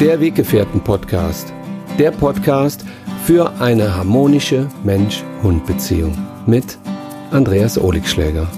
Der 0.00 0.18
Weggefährten-Podcast. 0.18 1.52
Der 1.98 2.10
Podcast 2.10 2.86
für 3.26 3.50
eine 3.60 3.94
harmonische 3.94 4.66
Mensch-Hund-Beziehung 4.82 6.16
mit 6.46 6.78
Andreas 7.30 7.76
Oligschläger. 7.76 8.50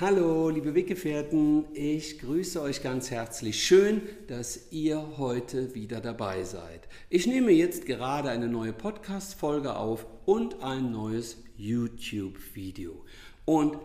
Hallo, 0.00 0.48
liebe 0.48 0.74
Weggefährten, 0.74 1.66
ich 1.74 2.18
grüße 2.18 2.60
euch 2.60 2.82
ganz 2.82 3.12
herzlich. 3.12 3.62
Schön, 3.62 4.02
dass 4.26 4.72
ihr 4.72 5.16
heute 5.16 5.76
wieder 5.76 6.00
dabei 6.00 6.42
seid. 6.42 6.88
Ich 7.08 7.28
nehme 7.28 7.52
jetzt 7.52 7.86
gerade 7.86 8.30
eine 8.30 8.48
neue 8.48 8.72
Podcast-Folge 8.72 9.76
auf 9.76 10.06
und 10.26 10.60
ein 10.60 10.90
neues 10.90 11.36
YouTube-Video. 11.56 13.04
Und 13.44 13.78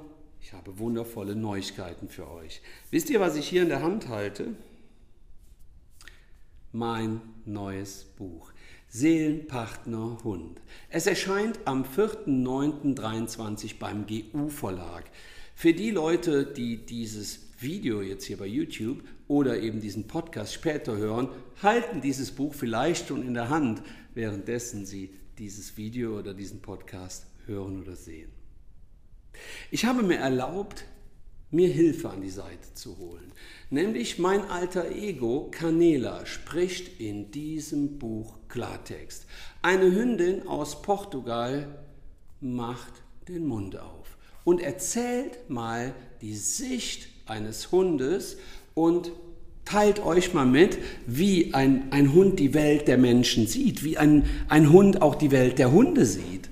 ich 0.44 0.52
habe 0.52 0.78
wundervolle 0.78 1.38
Neuigkeiten 1.38 2.10
für 2.10 2.30
euch. 2.30 2.62
Wisst 2.92 3.10
ihr, 3.10 3.22
was 3.22 3.38
ich 3.38 3.48
hier 3.48 3.62
in 3.64 3.70
der 3.70 3.82
Hand 3.82 4.10
halte? 4.10 4.56
Mein 6.74 7.22
neues 7.46 8.04
Buch. 8.18 8.52
Seelenpartner 8.90 10.18
Hund. 10.26 10.60
Es 10.90 11.08
erscheint 11.08 11.60
am 11.64 11.86
4.9.23 11.86 13.80
beim 13.80 14.06
GU 14.06 14.50
Verlag. 14.50 15.06
Für 15.56 15.74
die 15.74 15.92
Leute, 15.92 16.46
die 16.46 16.86
dieses 16.86 17.40
Video 17.60 18.02
jetzt 18.02 18.26
hier 18.26 18.38
bei 18.38 18.46
YouTube 18.46 19.02
oder 19.30 19.62
eben 19.62 19.80
diesen 19.80 20.08
Podcast 20.08 20.54
später 20.54 20.98
hören, 20.98 21.30
halten 21.62 22.02
dieses 22.02 22.32
Buch 22.32 22.54
vielleicht 22.54 23.08
schon 23.08 23.26
in 23.26 23.34
der 23.34 23.48
Hand, 23.48 23.82
währenddessen 24.14 24.86
sie 24.86 25.12
dieses 25.40 25.78
Video 25.78 26.20
oder 26.20 26.34
diesen 26.34 26.62
Podcast 26.62 27.28
hören 27.46 27.82
oder 27.82 27.96
sehen. 27.96 28.43
Ich 29.72 29.86
habe 29.86 30.04
mir 30.04 30.18
erlaubt, 30.18 30.86
mir 31.52 31.68
Hilfe 31.68 32.10
an 32.10 32.22
die 32.22 32.30
Seite 32.30 32.74
zu 32.74 32.98
holen. 32.98 33.32
Nämlich 33.70 34.20
mein 34.20 34.42
alter 34.50 34.92
Ego, 34.92 35.50
Canela, 35.52 36.26
spricht 36.26 37.00
in 37.00 37.32
diesem 37.32 38.00
Buch 38.00 38.40
Klartext. 38.50 39.26
Eine 39.62 39.94
Hündin 39.94 40.48
aus 40.48 40.82
Portugal 40.82 41.68
macht 42.42 43.04
den 43.28 43.46
Mund 43.48 43.78
auf 43.78 44.18
und 44.44 44.62
erzählt 44.62 45.50
mal 45.50 45.94
die 46.22 46.36
Sicht 46.36 47.08
eines 47.26 47.72
Hundes 47.72 48.38
und 48.74 49.12
teilt 49.66 50.00
euch 50.06 50.34
mal 50.34 50.46
mit, 50.46 50.78
wie 51.08 51.54
ein, 51.54 51.92
ein 51.92 52.14
Hund 52.14 52.40
die 52.40 52.54
Welt 52.54 52.88
der 52.88 52.98
Menschen 52.98 53.48
sieht, 53.48 53.84
wie 53.84 53.98
ein, 53.98 54.26
ein 54.50 54.72
Hund 54.72 55.02
auch 55.02 55.16
die 55.16 55.32
Welt 55.32 55.60
der 55.60 55.72
Hunde 55.72 56.06
sieht. 56.06 56.50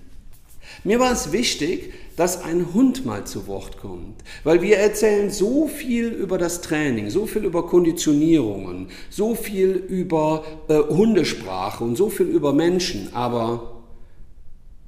Mir 0.84 1.00
war 1.00 1.12
es 1.12 1.32
wichtig, 1.32 1.94
dass 2.22 2.44
ein 2.44 2.76
Hund 2.76 3.04
mal 3.04 3.26
zu 3.26 3.48
Wort 3.48 3.80
kommt. 3.80 4.24
Weil 4.44 4.62
wir 4.62 4.78
erzählen 4.78 5.32
so 5.32 5.68
viel 5.68 6.10
über 6.10 6.38
das 6.38 6.62
Training, 6.62 7.10
so 7.10 7.26
viel 7.26 7.44
über 7.44 7.66
Konditionierungen, 7.66 8.90
so 9.10 9.34
viel 9.34 9.72
über 9.72 10.44
äh, 10.68 10.78
Hundesprache 10.78 11.84
und 11.84 11.96
so 11.96 12.12
viel 12.12 12.28
über 12.28 12.54
Menschen. 12.54 13.12
Aber 13.16 13.82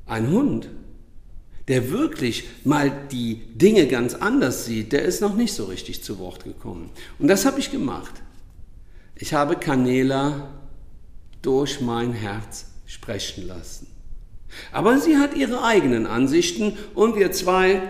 ein 0.06 0.30
Hund, 0.30 0.70
der 1.67 1.90
wirklich 1.90 2.44
mal 2.66 2.92
die 3.12 3.38
Dinge 3.56 3.88
ganz 3.88 4.14
anders 4.14 4.66
sieht, 4.66 4.92
der 4.92 5.02
ist 5.02 5.20
noch 5.20 5.36
nicht 5.36 5.53
so 5.53 5.66
richtig 5.66 6.03
zu 6.03 6.20
Wort 6.20 6.44
gekommen. 6.44 6.92
Und 7.18 7.30
das 7.30 7.47
habe 7.47 7.59
ich 7.59 7.72
gemacht. 7.72 8.14
Ich 9.16 9.34
habe 9.34 9.56
Canela 9.56 10.50
durch 11.42 11.81
mein 11.81 12.14
Herz 12.14 12.68
sprechen 12.86 13.47
lassen. 13.47 13.93
Aber 14.72 15.00
sie 15.00 15.18
hat 15.18 15.36
ihre 15.36 15.64
eigenen 15.64 16.06
Ansichten 16.06 16.78
und 16.94 17.16
wir 17.16 17.32
zwei 17.32 17.82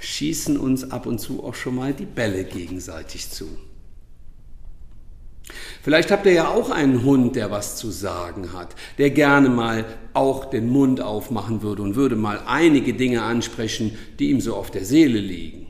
schießen 0.00 0.56
uns 0.56 0.90
ab 0.90 1.06
und 1.06 1.18
zu 1.18 1.44
auch 1.44 1.54
schon 1.54 1.76
mal 1.76 1.92
die 1.92 2.06
Bälle 2.06 2.44
gegenseitig 2.44 3.30
zu. 3.30 3.48
Vielleicht 5.82 6.10
habt 6.10 6.26
ihr 6.26 6.32
ja 6.32 6.48
auch 6.48 6.70
einen 6.70 7.04
Hund, 7.04 7.36
der 7.36 7.50
was 7.50 7.76
zu 7.76 7.90
sagen 7.90 8.52
hat, 8.52 8.74
der 8.98 9.10
gerne 9.10 9.48
mal 9.48 9.84
auch 10.12 10.44
den 10.44 10.68
Mund 10.68 11.00
aufmachen 11.00 11.62
würde 11.62 11.82
und 11.82 11.96
würde 11.96 12.16
mal 12.16 12.42
einige 12.46 12.94
Dinge 12.94 13.22
ansprechen, 13.22 13.96
die 14.18 14.30
ihm 14.30 14.40
so 14.40 14.54
auf 14.56 14.70
der 14.70 14.84
Seele 14.84 15.18
liegen. 15.18 15.66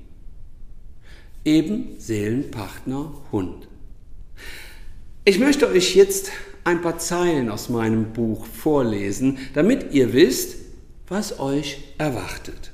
Eben 1.45 1.95
Seelenpartner 1.99 3.13
Hund. 3.33 3.69
Ich 5.25 5.39
möchte 5.39 5.69
euch 5.69 5.95
jetzt 5.95 6.33
ein 6.65 6.83
paar 6.83 6.99
Zeilen 6.99 7.49
aus 7.49 7.69
meinem 7.69 8.13
Buch 8.13 8.47
vorlesen, 8.47 9.39
damit 9.55 9.93
ihr 9.93 10.13
wisst, 10.13 10.57
was 11.09 11.41
euch 11.41 11.79
erwartet. 11.99 12.73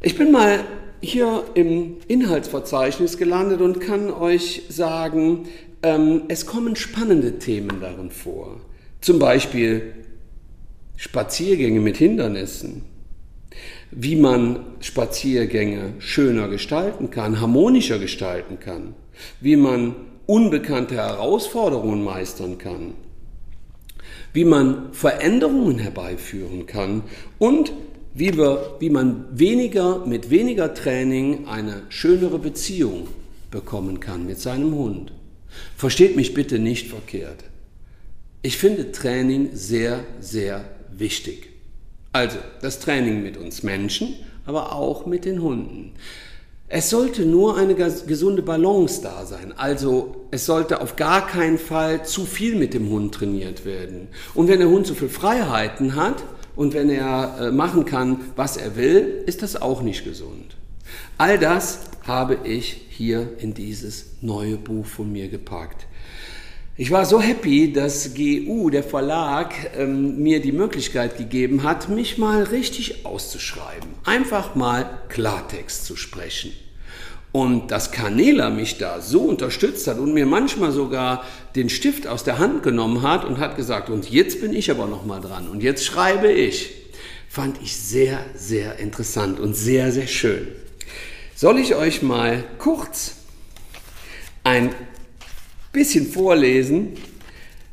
Ich 0.00 0.16
bin 0.16 0.30
mal 0.30 0.64
hier 1.00 1.44
im 1.54 1.96
Inhaltsverzeichnis 2.08 3.18
gelandet 3.18 3.60
und 3.60 3.80
kann 3.80 4.10
euch 4.10 4.62
sagen, 4.68 5.48
ähm, 5.82 6.22
es 6.28 6.46
kommen 6.46 6.76
spannende 6.76 7.38
Themen 7.38 7.80
darin 7.80 8.10
vor. 8.10 8.60
Zum 9.00 9.18
Beispiel 9.18 9.94
Spaziergänge 10.96 11.80
mit 11.80 11.96
Hindernissen, 11.96 12.82
wie 13.90 14.16
man 14.16 14.64
Spaziergänge 14.80 15.94
schöner 15.98 16.48
gestalten 16.48 17.10
kann, 17.10 17.40
harmonischer 17.40 17.98
gestalten 17.98 18.60
kann, 18.60 18.94
wie 19.40 19.56
man 19.56 19.96
unbekannte 20.30 20.94
Herausforderungen 20.94 22.04
meistern 22.04 22.56
kann, 22.56 22.94
wie 24.32 24.44
man 24.44 24.92
Veränderungen 24.92 25.80
herbeiführen 25.80 26.66
kann 26.66 27.02
und 27.40 27.72
wie, 28.14 28.36
wir, 28.36 28.76
wie 28.78 28.90
man 28.90 29.26
weniger, 29.32 30.06
mit 30.06 30.30
weniger 30.30 30.72
Training 30.72 31.48
eine 31.48 31.82
schönere 31.88 32.38
Beziehung 32.38 33.08
bekommen 33.50 33.98
kann 33.98 34.24
mit 34.24 34.38
seinem 34.38 34.72
Hund. 34.72 35.12
Versteht 35.76 36.14
mich 36.14 36.32
bitte 36.32 36.60
nicht 36.60 36.86
verkehrt. 36.86 37.42
Ich 38.42 38.56
finde 38.56 38.92
Training 38.92 39.50
sehr, 39.54 40.04
sehr 40.20 40.64
wichtig. 40.92 41.48
Also 42.12 42.38
das 42.62 42.78
Training 42.78 43.24
mit 43.24 43.36
uns 43.36 43.64
Menschen, 43.64 44.14
aber 44.46 44.76
auch 44.76 45.06
mit 45.06 45.24
den 45.24 45.42
Hunden. 45.42 45.90
Es 46.72 46.88
sollte 46.88 47.26
nur 47.26 47.56
eine 47.56 47.74
gesunde 47.74 48.42
Balance 48.42 49.02
da 49.02 49.26
sein. 49.26 49.52
Also 49.56 50.14
es 50.30 50.46
sollte 50.46 50.80
auf 50.80 50.94
gar 50.94 51.26
keinen 51.26 51.58
Fall 51.58 52.04
zu 52.04 52.24
viel 52.24 52.54
mit 52.54 52.74
dem 52.74 52.90
Hund 52.90 53.12
trainiert 53.12 53.64
werden. 53.64 54.06
Und 54.34 54.46
wenn 54.46 54.60
der 54.60 54.68
Hund 54.68 54.86
zu 54.86 54.94
viel 54.94 55.08
Freiheiten 55.08 55.96
hat 55.96 56.22
und 56.54 56.72
wenn 56.72 56.88
er 56.88 57.38
äh, 57.40 57.50
machen 57.50 57.86
kann, 57.86 58.20
was 58.36 58.56
er 58.56 58.76
will, 58.76 59.24
ist 59.26 59.42
das 59.42 59.60
auch 59.60 59.82
nicht 59.82 60.04
gesund. 60.04 60.56
All 61.18 61.40
das 61.40 61.80
habe 62.06 62.38
ich 62.44 62.86
hier 62.88 63.32
in 63.38 63.52
dieses 63.52 64.06
neue 64.20 64.56
Buch 64.56 64.86
von 64.86 65.10
mir 65.10 65.28
gepackt. 65.28 65.88
Ich 66.80 66.90
war 66.90 67.04
so 67.04 67.20
happy, 67.20 67.74
dass 67.74 68.14
GU, 68.14 68.70
der 68.70 68.82
Verlag, 68.82 69.52
ähm, 69.76 70.22
mir 70.22 70.40
die 70.40 70.50
Möglichkeit 70.50 71.18
gegeben 71.18 71.62
hat, 71.62 71.90
mich 71.90 72.16
mal 72.16 72.42
richtig 72.42 73.04
auszuschreiben. 73.04 73.90
Einfach 74.06 74.54
mal 74.54 75.02
Klartext 75.10 75.84
zu 75.84 75.94
sprechen. 75.94 76.52
Und 77.32 77.70
dass 77.70 77.92
Canela 77.92 78.48
mich 78.48 78.78
da 78.78 79.02
so 79.02 79.20
unterstützt 79.20 79.88
hat 79.88 79.98
und 79.98 80.14
mir 80.14 80.24
manchmal 80.24 80.72
sogar 80.72 81.26
den 81.54 81.68
Stift 81.68 82.06
aus 82.06 82.24
der 82.24 82.38
Hand 82.38 82.62
genommen 82.62 83.02
hat 83.02 83.26
und 83.26 83.36
hat 83.40 83.56
gesagt, 83.56 83.90
und 83.90 84.10
jetzt 84.10 84.40
bin 84.40 84.54
ich 84.54 84.70
aber 84.70 84.86
noch 84.86 85.04
mal 85.04 85.20
dran 85.20 85.50
und 85.50 85.62
jetzt 85.62 85.84
schreibe 85.84 86.32
ich, 86.32 86.72
fand 87.28 87.60
ich 87.62 87.76
sehr, 87.76 88.20
sehr 88.34 88.78
interessant 88.78 89.38
und 89.38 89.52
sehr, 89.52 89.92
sehr 89.92 90.06
schön. 90.06 90.48
Soll 91.34 91.58
ich 91.58 91.74
euch 91.74 92.00
mal 92.00 92.42
kurz 92.56 93.16
ein 94.44 94.74
bisschen 95.72 96.06
vorlesen, 96.06 96.94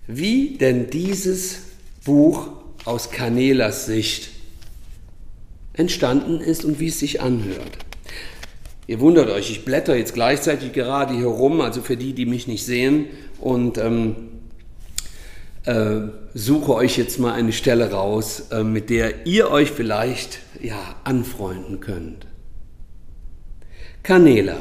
wie 0.08 0.58
denn 0.58 0.90
dieses 0.90 1.59
Buch 2.06 2.50
aus 2.85 3.12
Canelas 3.12 3.85
Sicht 3.85 4.30
entstanden 5.74 6.40
ist 6.40 6.66
und 6.66 6.80
wie 6.80 6.88
es 6.88 7.00
sich 7.00 7.22
anhört. 7.22 7.78
Ihr 8.88 9.01
wundert 9.01 9.30
euch, 9.30 9.51
ich 9.51 9.66
blätter 9.66 9.95
jetzt 9.95 10.13
gleichzeitig 10.13 10.72
gerade 10.72 11.13
hier 11.13 11.27
rum, 11.27 11.60
also 11.60 11.81
für 11.81 11.98
die, 11.98 12.13
die 12.13 12.25
mich 12.25 12.48
nicht 12.48 12.66
sehen, 12.66 13.07
und 13.39 13.77
ähm, 13.77 14.16
äh, 15.66 16.07
suche 16.33 16.74
euch 16.74 16.98
jetzt 16.98 17.19
mal 17.19 17.33
eine 17.33 17.51
Stelle 17.51 17.92
raus, 17.92 18.48
äh, 18.51 18.63
mit 18.63 18.89
der 18.89 19.27
ihr 19.27 19.51
euch 19.51 19.72
vielleicht 19.72 20.39
ja, 20.62 20.95
anfreunden 21.04 21.81
könnt. 21.81 22.25
Canela. 24.04 24.57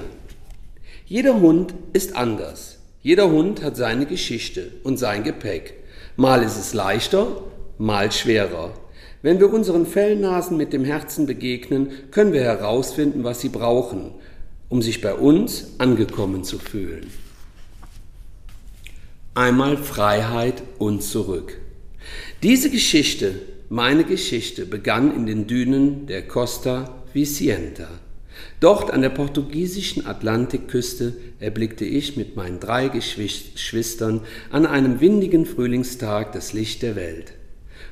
Jeder 1.06 1.40
Hund 1.40 1.72
ist 1.92 2.16
anders. 2.16 2.75
Jeder 3.06 3.30
Hund 3.30 3.62
hat 3.62 3.76
seine 3.76 4.04
Geschichte 4.04 4.72
und 4.82 4.96
sein 4.96 5.22
Gepäck. 5.22 5.74
Mal 6.16 6.42
ist 6.42 6.58
es 6.58 6.74
leichter, 6.74 7.40
mal 7.78 8.10
schwerer. 8.10 8.74
Wenn 9.22 9.38
wir 9.38 9.52
unseren 9.52 9.86
Fellnasen 9.86 10.56
mit 10.56 10.72
dem 10.72 10.84
Herzen 10.84 11.24
begegnen, 11.24 11.92
können 12.10 12.32
wir 12.32 12.42
herausfinden, 12.42 13.22
was 13.22 13.40
sie 13.40 13.48
brauchen, 13.48 14.10
um 14.68 14.82
sich 14.82 15.02
bei 15.02 15.14
uns 15.14 15.78
angekommen 15.78 16.42
zu 16.42 16.58
fühlen. 16.58 17.06
Einmal 19.36 19.76
Freiheit 19.76 20.64
und 20.78 21.00
zurück. 21.00 21.58
Diese 22.42 22.70
Geschichte, 22.70 23.36
meine 23.68 24.02
Geschichte, 24.02 24.66
begann 24.66 25.14
in 25.14 25.26
den 25.26 25.46
Dünen 25.46 26.08
der 26.08 26.26
Costa 26.26 27.04
Vicienta. 27.12 27.86
Dort 28.60 28.90
an 28.90 29.02
der 29.02 29.10
portugiesischen 29.10 30.06
Atlantikküste 30.06 31.14
erblickte 31.40 31.84
ich 31.84 32.16
mit 32.16 32.36
meinen 32.36 32.60
drei 32.60 32.88
Geschwistern 32.88 34.22
an 34.50 34.66
einem 34.66 35.00
windigen 35.00 35.46
Frühlingstag 35.46 36.32
das 36.32 36.52
Licht 36.52 36.82
der 36.82 36.96
Welt. 36.96 37.34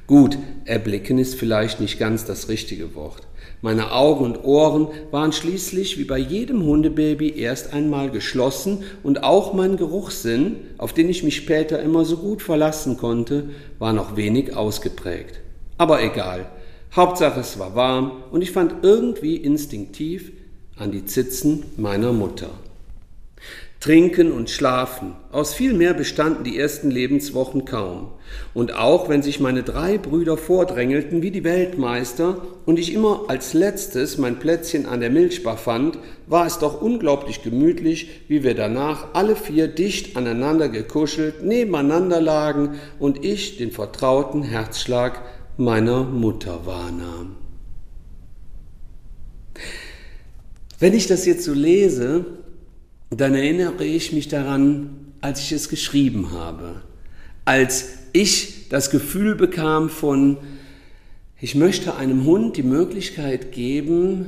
Gut, 0.06 0.36
erblicken 0.64 1.18
ist 1.18 1.34
vielleicht 1.34 1.80
nicht 1.80 1.98
ganz 1.98 2.24
das 2.24 2.48
richtige 2.48 2.94
Wort. 2.94 3.22
Meine 3.62 3.92
Augen 3.92 4.24
und 4.24 4.44
Ohren 4.44 4.88
waren 5.10 5.32
schließlich 5.32 5.98
wie 5.98 6.04
bei 6.04 6.18
jedem 6.18 6.64
Hundebaby 6.64 7.38
erst 7.38 7.72
einmal 7.72 8.10
geschlossen 8.10 8.84
und 9.02 9.22
auch 9.22 9.54
mein 9.54 9.78
Geruchssinn, 9.78 10.56
auf 10.76 10.92
den 10.92 11.08
ich 11.08 11.22
mich 11.22 11.36
später 11.36 11.80
immer 11.80 12.04
so 12.04 12.18
gut 12.18 12.42
verlassen 12.42 12.98
konnte, 12.98 13.48
war 13.78 13.94
noch 13.94 14.16
wenig 14.16 14.54
ausgeprägt. 14.54 15.40
Aber 15.78 16.02
egal. 16.02 16.46
Hauptsache 16.96 17.40
es 17.40 17.58
war 17.58 17.74
warm 17.74 18.12
und 18.30 18.42
ich 18.42 18.52
fand 18.52 18.84
irgendwie 18.84 19.36
instinktiv 19.36 20.30
an 20.76 20.92
die 20.92 21.04
Zitzen 21.04 21.64
meiner 21.76 22.12
Mutter. 22.12 22.50
Trinken 23.80 24.30
und 24.32 24.48
Schlafen. 24.48 25.14
Aus 25.32 25.52
viel 25.52 25.74
mehr 25.74 25.92
bestanden 25.92 26.44
die 26.44 26.58
ersten 26.58 26.90
Lebenswochen 26.90 27.64
kaum. 27.64 28.12
Und 28.54 28.74
auch 28.74 29.08
wenn 29.08 29.22
sich 29.22 29.40
meine 29.40 29.62
drei 29.62 29.98
Brüder 29.98 30.36
vordrängelten 30.36 31.20
wie 31.20 31.32
die 31.32 31.44
Weltmeister 31.44 32.40
und 32.64 32.78
ich 32.78 32.94
immer 32.94 33.24
als 33.26 33.52
letztes 33.54 34.16
mein 34.16 34.38
Plätzchen 34.38 34.86
an 34.86 35.00
der 35.00 35.10
Milchbar 35.10 35.58
fand, 35.58 35.98
war 36.26 36.46
es 36.46 36.60
doch 36.60 36.80
unglaublich 36.80 37.42
gemütlich, 37.42 38.22
wie 38.28 38.42
wir 38.42 38.54
danach 38.54 39.08
alle 39.14 39.36
vier 39.36 39.68
dicht 39.68 40.16
aneinander 40.16 40.68
gekuschelt 40.68 41.44
nebeneinander 41.44 42.20
lagen 42.20 42.76
und 42.98 43.24
ich 43.24 43.58
den 43.58 43.72
vertrauten 43.72 44.44
Herzschlag 44.44 45.20
meiner 45.56 46.04
Mutter 46.04 46.66
wahrnahm. 46.66 47.36
Wenn 50.78 50.94
ich 50.94 51.06
das 51.06 51.26
jetzt 51.26 51.44
so 51.44 51.52
lese, 51.52 52.26
dann 53.10 53.34
erinnere 53.34 53.84
ich 53.84 54.12
mich 54.12 54.28
daran, 54.28 55.12
als 55.20 55.40
ich 55.40 55.52
es 55.52 55.68
geschrieben 55.68 56.32
habe, 56.32 56.82
als 57.44 57.90
ich 58.12 58.68
das 58.68 58.90
Gefühl 58.90 59.34
bekam 59.36 59.88
von, 59.88 60.38
ich 61.40 61.54
möchte 61.54 61.96
einem 61.96 62.24
Hund 62.24 62.56
die 62.56 62.62
Möglichkeit 62.62 63.52
geben, 63.52 64.26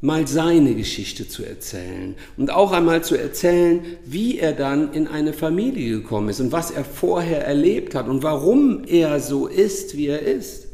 mal 0.00 0.26
seine 0.26 0.74
Geschichte 0.74 1.28
zu 1.28 1.44
erzählen 1.44 2.14
und 2.36 2.50
auch 2.50 2.72
einmal 2.72 3.04
zu 3.04 3.16
erzählen, 3.16 3.82
wie 4.04 4.38
er 4.38 4.52
dann 4.52 4.92
in 4.92 5.06
eine 5.06 5.32
Familie 5.32 5.98
gekommen 5.98 6.30
ist 6.30 6.40
und 6.40 6.52
was 6.52 6.70
er 6.70 6.84
vorher 6.84 7.46
erlebt 7.46 7.94
hat 7.94 8.08
und 8.08 8.22
warum 8.22 8.84
er 8.86 9.20
so 9.20 9.46
ist, 9.46 9.96
wie 9.96 10.06
er 10.06 10.22
ist. 10.22 10.68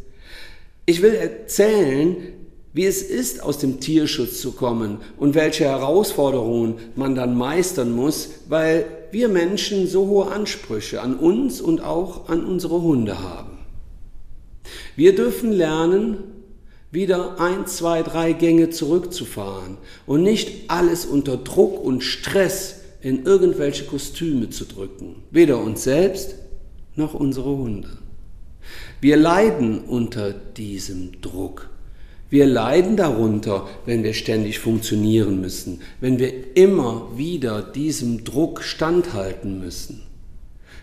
Ich 0.87 1.02
will 1.02 1.14
erzählen, 1.14 2.17
wie 2.73 2.84
es 2.84 3.02
ist, 3.02 3.43
aus 3.43 3.58
dem 3.58 3.81
Tierschutz 3.81 4.40
zu 4.40 4.52
kommen 4.52 4.99
und 5.17 5.34
welche 5.34 5.64
Herausforderungen 5.64 6.75
man 6.94 7.14
dann 7.14 7.37
meistern 7.37 7.90
muss, 7.90 8.28
weil 8.49 8.84
wir 9.11 9.28
Menschen 9.28 9.88
so 9.88 10.06
hohe 10.06 10.31
Ansprüche 10.31 11.00
an 11.00 11.17
uns 11.17 11.61
und 11.61 11.82
auch 11.82 12.28
an 12.28 12.44
unsere 12.44 12.82
Hunde 12.82 13.20
haben. 13.20 13.58
Wir 14.94 15.14
dürfen 15.14 15.52
lernen, 15.52 16.19
wieder 16.91 17.41
ein, 17.41 17.67
zwei, 17.67 18.03
drei 18.03 18.33
Gänge 18.33 18.71
zurückzufahren 18.71 19.77
und 20.06 20.23
nicht 20.23 20.71
alles 20.71 21.05
unter 21.05 21.37
Druck 21.37 21.83
und 21.83 22.03
Stress 22.03 22.81
in 23.03 23.25
irgendwelche 23.25 23.85
Kostüme 23.85 24.50
zu 24.50 24.65
drücken, 24.65 25.23
weder 25.31 25.59
uns 25.59 25.85
selbst 25.85 26.37
noch 26.94 27.15
unsere 27.15 27.50
Hunde. 27.50 27.91
Wir 29.00 29.17
leiden 29.17 29.81
unter 29.81 30.33
diesem 30.33 31.21
Druck. 31.21 31.71
Wir 32.31 32.47
leiden 32.47 32.97
darunter, 32.97 33.69
wenn 33.85 34.03
wir 34.03 34.15
ständig 34.15 34.59
funktionieren 34.59 35.41
müssen, 35.41 35.81
wenn 36.00 36.19
wir 36.19 36.56
immer 36.56 37.17
wieder 37.17 37.62
diesem 37.62 38.25
Druck 38.25 38.62
standhalten 38.62 39.61
müssen. 39.61 40.06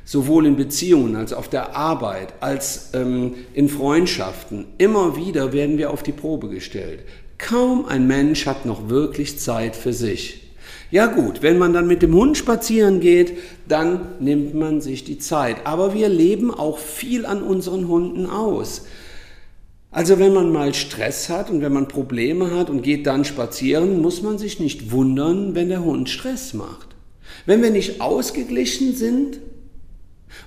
Sowohl 0.05 0.45
in 0.45 0.55
Beziehungen 0.55 1.15
als 1.15 1.31
auf 1.33 1.47
der 1.47 1.75
Arbeit, 1.75 2.33
als 2.41 2.89
ähm, 2.93 3.35
in 3.53 3.69
Freundschaften. 3.69 4.65
Immer 4.77 5.15
wieder 5.15 5.53
werden 5.53 5.77
wir 5.77 5.91
auf 5.91 6.03
die 6.03 6.11
Probe 6.11 6.49
gestellt. 6.49 6.99
Kaum 7.37 7.85
ein 7.85 8.07
Mensch 8.07 8.45
hat 8.45 8.65
noch 8.65 8.89
wirklich 8.89 9.39
Zeit 9.39 9.75
für 9.75 9.93
sich. 9.93 10.43
Ja 10.91 11.07
gut, 11.07 11.41
wenn 11.41 11.57
man 11.57 11.73
dann 11.73 11.87
mit 11.87 12.03
dem 12.03 12.13
Hund 12.13 12.37
spazieren 12.37 12.99
geht, 12.99 13.33
dann 13.67 14.01
nimmt 14.19 14.53
man 14.53 14.79
sich 14.79 15.03
die 15.03 15.17
Zeit. 15.17 15.65
Aber 15.65 15.93
wir 15.93 16.07
leben 16.07 16.53
auch 16.53 16.77
viel 16.77 17.25
an 17.25 17.41
unseren 17.41 17.87
Hunden 17.87 18.27
aus. 18.27 18.83
Also 19.89 20.19
wenn 20.19 20.33
man 20.33 20.51
mal 20.51 20.73
Stress 20.73 21.29
hat 21.29 21.49
und 21.49 21.61
wenn 21.61 21.73
man 21.73 21.87
Probleme 21.87 22.51
hat 22.51 22.69
und 22.69 22.81
geht 22.81 23.07
dann 23.07 23.25
spazieren, 23.25 24.01
muss 24.01 24.21
man 24.21 24.37
sich 24.37 24.59
nicht 24.59 24.91
wundern, 24.91 25.55
wenn 25.55 25.69
der 25.69 25.83
Hund 25.83 26.09
Stress 26.09 26.53
macht. 26.53 26.89
Wenn 27.45 27.61
wir 27.61 27.71
nicht 27.71 28.01
ausgeglichen 28.01 28.95
sind 28.95 29.39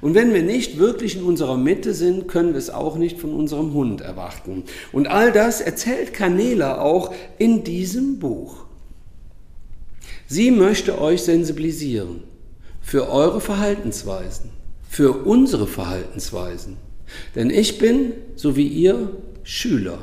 und 0.00 0.14
wenn 0.14 0.34
wir 0.34 0.42
nicht 0.42 0.78
wirklich 0.78 1.16
in 1.16 1.22
unserer 1.22 1.56
Mitte 1.56 1.94
sind, 1.94 2.28
können 2.28 2.52
wir 2.52 2.58
es 2.58 2.70
auch 2.70 2.96
nicht 2.96 3.18
von 3.18 3.32
unserem 3.32 3.72
Hund 3.72 4.00
erwarten. 4.00 4.64
Und 4.92 5.08
all 5.08 5.32
das 5.32 5.60
erzählt 5.60 6.12
Canela 6.12 6.80
auch 6.80 7.14
in 7.38 7.64
diesem 7.64 8.18
Buch. 8.18 8.66
Sie 10.26 10.50
möchte 10.50 11.00
euch 11.00 11.22
sensibilisieren 11.22 12.22
für 12.82 13.10
eure 13.10 13.40
Verhaltensweisen, 13.40 14.50
für 14.88 15.12
unsere 15.12 15.66
Verhaltensweisen. 15.66 16.76
Denn 17.34 17.50
ich 17.50 17.78
bin, 17.78 18.12
so 18.34 18.56
wie 18.56 18.66
ihr, 18.66 19.10
Schüler. 19.44 19.98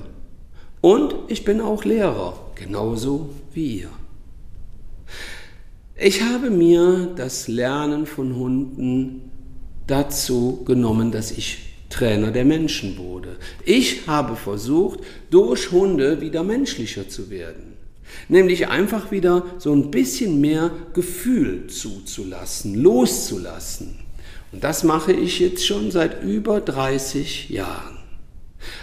Und 0.82 1.16
ich 1.28 1.44
bin 1.44 1.62
auch 1.62 1.84
Lehrer, 1.84 2.40
genauso 2.56 3.30
wie 3.54 3.80
ihr. 3.80 3.90
Ich 5.96 6.22
habe 6.24 6.50
mir 6.50 7.14
das 7.16 7.48
Lernen 7.48 8.06
von 8.06 8.36
Hunden 8.36 9.32
dazu 9.88 10.64
genommen, 10.66 11.12
dass 11.12 11.32
ich 11.32 11.60
Trainer 11.90 12.32
der 12.32 12.46
Menschen 12.46 12.98
wurde. 12.98 13.38
Ich 13.66 14.08
habe 14.08 14.36
versucht, 14.36 15.02
durch 15.30 15.72
Hunde 15.72 16.22
wieder 16.22 16.44
menschlicher 16.44 17.08
zu 17.08 17.30
werden. 17.30 17.74
Nämlich 18.30 18.68
einfach 18.68 19.12
wieder 19.12 19.46
so 19.60 19.74
ein 19.74 19.92
bisschen 19.92 20.42
mehr 20.42 20.72
Gefühl 20.94 21.68
zuzulassen, 21.68 22.76
loszulassen. 22.76 24.00
Und 24.52 24.64
das 24.64 24.84
mache 24.84 25.14
ich 25.14 25.40
jetzt 25.40 25.66
schon 25.66 25.92
seit 25.92 26.24
über 26.24 26.62
30 26.62 27.50
Jahren. 27.50 27.98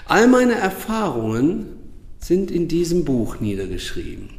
All 0.06 0.26
meine 0.29 0.55
Erfahrungen 0.55 1.67
sind 2.19 2.50
in 2.50 2.69
diesem 2.69 3.05
Buch 3.05 3.41
niedergeschrieben. 3.41 4.31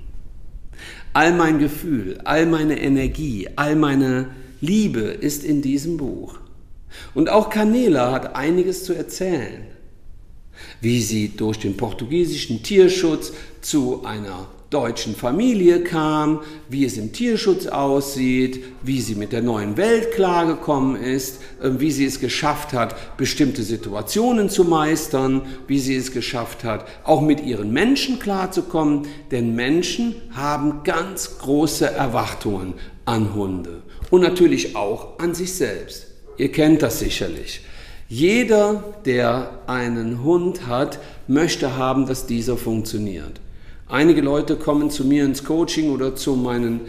All 1.13 1.33
mein 1.33 1.59
Gefühl, 1.59 2.19
all 2.23 2.45
meine 2.45 2.79
Energie, 2.79 3.49
all 3.55 3.75
meine 3.75 4.29
Liebe 4.61 5.01
ist 5.01 5.43
in 5.43 5.61
diesem 5.61 5.97
Buch. 5.97 6.40
Und 7.13 7.29
auch 7.29 7.49
Canela 7.49 8.11
hat 8.11 8.35
einiges 8.35 8.83
zu 8.83 8.93
erzählen. 8.93 9.65
Wie 10.79 11.01
sie 11.01 11.29
durch 11.29 11.59
den 11.59 11.77
portugiesischen 11.77 12.63
Tierschutz 12.63 13.33
zu 13.61 14.03
einer 14.05 14.47
deutschen 14.71 15.17
Familie 15.17 15.83
kam, 15.83 16.39
wie 16.69 16.85
es 16.85 16.97
im 16.97 17.11
Tierschutz 17.11 17.67
aussieht, 17.67 18.63
wie 18.81 19.01
sie 19.01 19.15
mit 19.15 19.33
der 19.33 19.41
neuen 19.41 19.75
Welt 19.75 20.13
klargekommen 20.13 20.95
ist, 20.95 21.41
ähm, 21.61 21.79
wie 21.81 21.91
sie 21.91 22.05
es 22.05 22.21
geschafft 22.21 22.71
hat, 22.71 23.17
bestimmte 23.17 23.63
Situationen 23.63 24.49
zu 24.49 24.63
meistern, 24.63 25.41
wie 25.67 25.79
sie 25.79 25.95
es 25.95 26.13
geschafft 26.13 26.63
hat, 26.63 26.87
auch 27.03 27.21
mit 27.21 27.41
ihren 27.43 27.71
Menschen 27.71 28.17
klarzukommen. 28.19 29.07
Denn 29.29 29.55
Menschen 29.55 30.15
haben 30.31 30.83
ganz 30.83 31.37
große 31.39 31.91
Erwartungen 31.91 32.75
an 33.03 33.35
Hunde 33.35 33.83
und 34.09 34.21
natürlich 34.21 34.77
auch 34.77 35.19
an 35.19 35.35
sich 35.35 35.53
selbst. 35.53 36.10
Ihr 36.41 36.51
kennt 36.51 36.81
das 36.81 36.97
sicherlich. 36.97 37.61
Jeder, 38.09 38.95
der 39.05 39.59
einen 39.67 40.23
Hund 40.23 40.65
hat, 40.65 40.97
möchte 41.27 41.77
haben, 41.77 42.07
dass 42.07 42.25
dieser 42.25 42.57
funktioniert. 42.57 43.39
Einige 43.87 44.21
Leute 44.21 44.55
kommen 44.55 44.89
zu 44.89 45.05
mir 45.05 45.23
ins 45.23 45.43
Coaching 45.43 45.91
oder 45.91 46.15
zu 46.15 46.35
meinen 46.35 46.81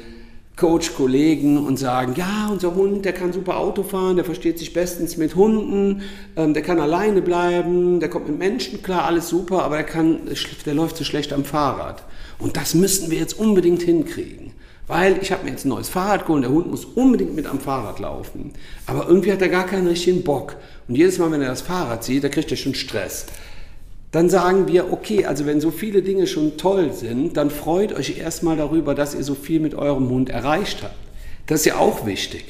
Coach-Kollegen 0.57 1.59
und 1.59 1.79
sagen, 1.79 2.15
ja, 2.17 2.49
unser 2.51 2.75
Hund, 2.75 3.05
der 3.05 3.13
kann 3.13 3.35
super 3.35 3.59
Auto 3.59 3.83
fahren, 3.83 4.17
der 4.17 4.25
versteht 4.25 4.59
sich 4.59 4.73
bestens 4.73 5.19
mit 5.19 5.37
Hunden, 5.37 6.01
ähm, 6.35 6.55
der 6.55 6.63
kann 6.63 6.81
alleine 6.81 7.21
bleiben, 7.21 8.01
der 8.01 8.09
kommt 8.09 8.29
mit 8.29 8.39
Menschen 8.39 8.83
klar, 8.83 9.05
alles 9.05 9.29
super, 9.29 9.65
aber 9.65 9.77
der, 9.77 9.85
kann, 9.85 10.21
der 10.65 10.75
läuft 10.75 10.97
so 10.97 11.05
schlecht 11.05 11.31
am 11.35 11.45
Fahrrad. 11.45 12.03
Und 12.39 12.57
das 12.57 12.73
müssten 12.73 13.11
wir 13.11 13.19
jetzt 13.19 13.39
unbedingt 13.39 13.83
hinkriegen. 13.83 14.53
Weil 14.87 15.19
ich 15.23 15.33
habe 15.33 15.45
mir 15.45 15.51
jetzt 15.51 15.65
ein 15.65 15.71
neues 15.71 15.89
Fahrrad 15.89 16.27
geholt, 16.27 16.43
der 16.43 16.51
Hund 16.51 16.71
muss 16.71 16.85
unbedingt 16.85 17.35
mit 17.35 17.47
am 17.47 17.61
Fahrrad 17.61 18.01
laufen. 18.01 18.53
Aber 18.87 19.07
irgendwie 19.09 19.33
hat 19.33 19.41
er 19.41 19.49
gar 19.49 19.67
keinen 19.67 19.87
richtigen 19.87 20.23
Bock. 20.23 20.57
Und 20.89 20.97
jedes 20.97 21.19
Mal, 21.19 21.31
wenn 21.31 21.41
er 21.41 21.49
das 21.49 21.63
Fahrrad 21.63 22.05
sieht, 22.05 22.25
da 22.25 22.29
kriegt 22.29 22.51
er 22.51 22.57
schon 22.57 22.75
Stress 22.75 23.27
dann 24.13 24.29
sagen 24.29 24.69
wir, 24.69 24.93
okay, 24.93 25.25
also 25.25 25.47
wenn 25.47 25.61
so 25.61 25.71
viele 25.71 26.03
Dinge 26.03 26.27
schon 26.27 26.59
toll 26.59 26.93
sind, 26.93 27.37
dann 27.39 27.51
freut 27.51 27.95
euch 27.95 28.19
erstmal 28.19 28.59
darüber, 28.59 28.95
dass 28.95 29.15
ihr 29.15 29.25
so 29.25 29.35
viel 29.35 29.59
mit 29.59 29.75
eurem 29.75 30.11
Hund 30.11 30.29
erreicht 30.29 30.83
habt. 30.83 30.95
Das 31.47 31.61
ist 31.61 31.67
ja 31.67 31.79
auch 31.79 32.07
wichtig. 32.07 32.45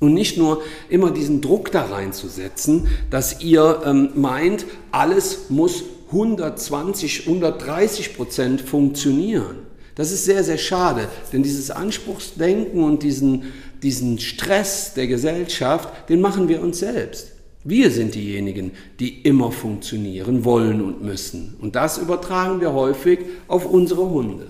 Und 0.00 0.12
nicht 0.12 0.36
nur 0.36 0.62
immer 0.90 1.12
diesen 1.12 1.40
Druck 1.40 1.70
da 1.70 1.86
reinzusetzen, 1.86 2.88
dass 3.10 3.40
ihr 3.40 3.82
ähm, 3.86 4.10
meint, 4.16 4.66
alles 4.90 5.48
muss 5.50 5.84
120, 6.08 7.28
130 7.28 8.16
Prozent 8.16 8.60
funktionieren. 8.60 9.65
Das 9.96 10.12
ist 10.12 10.26
sehr, 10.26 10.44
sehr 10.44 10.58
schade, 10.58 11.08
denn 11.32 11.42
dieses 11.42 11.70
Anspruchsdenken 11.70 12.84
und 12.84 13.02
diesen, 13.02 13.52
diesen 13.82 14.18
Stress 14.18 14.92
der 14.94 15.06
Gesellschaft, 15.06 16.10
den 16.10 16.20
machen 16.20 16.48
wir 16.48 16.62
uns 16.62 16.78
selbst. 16.78 17.32
Wir 17.64 17.90
sind 17.90 18.14
diejenigen, 18.14 18.72
die 19.00 19.22
immer 19.22 19.50
funktionieren 19.50 20.44
wollen 20.44 20.82
und 20.82 21.02
müssen. 21.02 21.56
Und 21.60 21.74
das 21.74 21.98
übertragen 21.98 22.60
wir 22.60 22.74
häufig 22.74 23.20
auf 23.48 23.66
unsere 23.66 24.08
Hunde. 24.08 24.46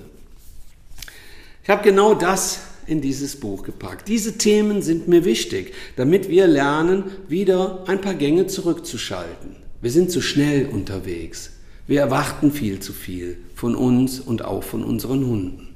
Ich 1.63 1.71
habe 1.71 1.83
genau 1.83 2.13
das 2.13 2.61
in 2.87 3.01
dieses 3.01 3.37
Buch 3.37 3.63
gepackt. 3.63 4.09
Diese 4.09 4.39
Themen 4.39 4.83
sind 4.83 5.09
mir 5.09 5.25
wichtig, 5.25 5.73
damit 5.95 6.29
wir 6.29 6.47
lernen, 6.47 7.05
wieder 7.29 7.85
ein 7.87 8.01
paar 8.01 8.15
Gänge 8.15 8.49
zurückzuschalten. 8.49 9.57
Wir 9.81 9.91
sind 9.91 10.11
zu 10.11 10.21
schnell 10.21 10.67
unterwegs. 10.67 11.53
Wir 11.87 12.01
erwarten 12.01 12.51
viel 12.51 12.81
zu 12.81 12.93
viel 12.93 13.39
von 13.55 13.77
uns 13.77 14.19
und 14.21 14.45
auch 14.45 14.65
von 14.65 14.83
unseren 14.83 15.25
Hunden. 15.27 15.69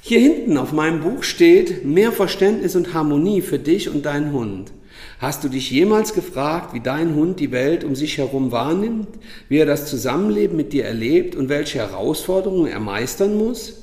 Hier 0.00 0.20
hinten 0.20 0.56
auf 0.56 0.72
meinem 0.72 1.00
Buch 1.00 1.22
steht 1.22 1.84
mehr 1.84 2.12
Verständnis 2.12 2.76
und 2.76 2.94
Harmonie 2.94 3.42
für 3.42 3.58
dich 3.58 3.90
und 3.90 4.06
deinen 4.06 4.32
Hund. 4.32 4.72
Hast 5.18 5.42
du 5.42 5.48
dich 5.48 5.70
jemals 5.70 6.14
gefragt, 6.14 6.74
wie 6.74 6.80
dein 6.80 7.14
Hund 7.14 7.40
die 7.40 7.50
Welt 7.50 7.82
um 7.82 7.96
sich 7.96 8.18
herum 8.18 8.52
wahrnimmt, 8.52 9.08
wie 9.48 9.58
er 9.58 9.66
das 9.66 9.86
Zusammenleben 9.86 10.56
mit 10.56 10.72
dir 10.72 10.84
erlebt 10.84 11.34
und 11.34 11.48
welche 11.48 11.78
Herausforderungen 11.78 12.70
er 12.70 12.80
meistern 12.80 13.36
muss? 13.36 13.74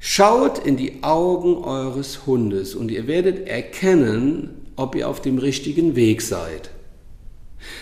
Schaut 0.00 0.58
in 0.58 0.76
die 0.76 1.02
Augen 1.02 1.56
eures 1.64 2.26
Hundes 2.26 2.74
und 2.74 2.90
ihr 2.90 3.06
werdet 3.06 3.48
erkennen, 3.48 4.50
ob 4.76 4.96
ihr 4.96 5.08
auf 5.08 5.22
dem 5.22 5.38
richtigen 5.38 5.96
Weg 5.96 6.20
seid. 6.20 6.73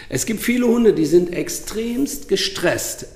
Es 0.08 0.26
gibt 0.26 0.40
viele 0.40 0.66
Hunde, 0.66 0.92
die 0.92 1.06
sind 1.06 1.32
extremst 1.32 2.28
gestresst, 2.28 3.06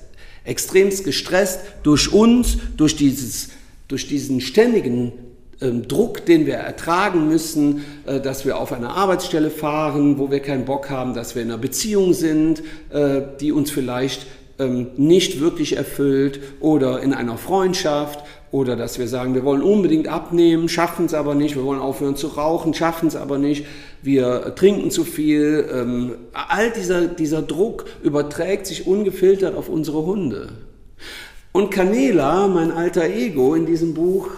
extremst 0.43 1.03
gestresst 1.03 1.59
durch 1.83 2.11
uns, 2.11 2.57
durch, 2.77 2.95
dieses, 2.95 3.49
durch 3.87 4.07
diesen 4.07 4.41
ständigen 4.41 5.13
ähm, 5.59 5.87
Druck, 5.87 6.25
den 6.25 6.45
wir 6.45 6.55
ertragen 6.55 7.27
müssen, 7.27 7.83
äh, 8.05 8.19
dass 8.19 8.45
wir 8.45 8.57
auf 8.57 8.71
eine 8.71 8.91
Arbeitsstelle 8.91 9.49
fahren, 9.49 10.19
wo 10.19 10.29
wir 10.29 10.39
keinen 10.39 10.65
Bock 10.65 10.89
haben, 10.89 11.13
dass 11.13 11.35
wir 11.35 11.41
in 11.41 11.49
einer 11.49 11.57
Beziehung 11.57 12.13
sind, 12.13 12.61
äh, 12.91 13.21
die 13.39 13.51
uns 13.51 13.71
vielleicht 13.71 14.27
ähm, 14.59 14.87
nicht 14.97 15.39
wirklich 15.39 15.75
erfüllt 15.75 16.39
oder 16.59 17.01
in 17.01 17.13
einer 17.13 17.37
Freundschaft 17.37 18.23
oder 18.51 18.75
dass 18.75 18.97
wir 18.97 19.07
sagen, 19.07 19.33
wir 19.33 19.43
wollen 19.43 19.61
unbedingt 19.61 20.07
abnehmen, 20.07 20.69
schaffen 20.69 21.05
es 21.05 21.13
aber 21.13 21.35
nicht, 21.35 21.55
wir 21.55 21.63
wollen 21.63 21.81
aufhören 21.81 22.15
zu 22.15 22.27
rauchen, 22.27 22.73
schaffen 22.73 23.07
es 23.07 23.15
aber 23.15 23.37
nicht, 23.37 23.65
wir 24.01 24.55
trinken 24.55 24.89
zu 24.89 25.03
viel. 25.03 25.67
Ähm, 25.71 26.15
all 26.33 26.71
dieser, 26.71 27.07
dieser 27.07 27.41
Druck 27.41 27.85
überträgt 28.03 28.65
sich 28.65 28.87
ungefiltert 28.87 29.55
auf 29.55 29.67
unsere 29.67 30.05
Hunde. 30.05 30.49
Und 31.51 31.71
Canela, 31.71 32.47
mein 32.47 32.71
alter 32.71 33.05
Ego 33.05 33.55
in 33.55 33.65
diesem 33.65 33.93
Buch, 33.93 34.29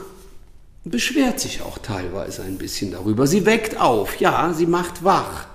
beschwert 0.86 1.39
sich 1.39 1.62
auch 1.62 1.78
teilweise 1.78 2.44
ein 2.44 2.58
bisschen 2.58 2.92
darüber. 2.92 3.28
Sie 3.28 3.46
weckt 3.46 3.80
auf, 3.80 4.20
ja, 4.20 4.54
sie 4.54 4.66
macht 4.66 5.04
wach, 5.04 5.48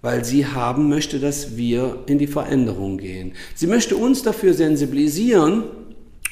weil 0.00 0.24
sie 0.24 0.46
haben 0.46 0.88
möchte, 0.88 1.18
dass 1.18 1.56
wir 1.56 1.98
in 2.06 2.18
die 2.18 2.26
Veränderung 2.26 2.96
gehen. 2.96 3.32
Sie 3.54 3.66
möchte 3.66 3.96
uns 3.96 4.22
dafür 4.22 4.54
sensibilisieren, 4.54 5.64